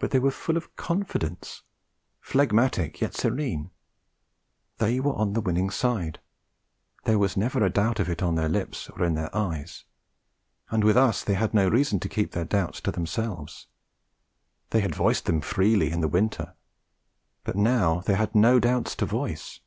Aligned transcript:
But 0.00 0.10
they 0.10 0.18
were 0.18 0.32
full 0.32 0.56
of 0.56 0.74
confidence 0.74 1.62
phlegmatic 2.20 3.00
yet 3.00 3.14
serene. 3.14 3.70
They 4.78 4.98
were 4.98 5.12
on 5.14 5.34
the 5.34 5.40
winning 5.40 5.70
side; 5.70 6.18
there 7.04 7.16
was 7.16 7.36
never 7.36 7.64
a 7.64 7.70
doubt 7.70 8.00
of 8.00 8.08
it 8.10 8.24
on 8.24 8.34
their 8.34 8.48
lips 8.48 8.88
or 8.90 9.04
in 9.04 9.14
their 9.14 9.30
eyes; 9.32 9.84
and 10.70 10.82
with 10.82 10.96
us 10.96 11.22
they 11.22 11.34
had 11.34 11.54
no 11.54 11.68
reason 11.68 12.00
to 12.00 12.08
keep 12.08 12.32
their 12.32 12.44
doubts 12.44 12.80
to 12.80 12.90
themselves. 12.90 13.68
They 14.70 14.80
had 14.80 14.96
voiced 14.96 15.26
them 15.26 15.42
freely 15.42 15.92
in 15.92 16.00
the 16.00 16.08
winter. 16.08 16.56
But 17.44 17.54
now 17.54 18.00
they 18.00 18.14
had 18.16 18.34
no 18.34 18.58
doubts 18.58 18.96
to 18.96 19.06
voice. 19.06 19.60